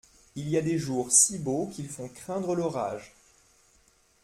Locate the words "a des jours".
0.57-1.11